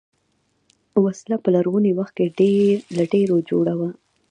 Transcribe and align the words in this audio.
وسله 1.03 1.35
په 1.43 1.49
لرغوني 1.55 1.91
وخت 1.99 2.13
کې 2.17 2.25
له 2.97 3.03
ډبرو 3.11 3.37
جوړه 3.49 3.73
وه 3.79 3.89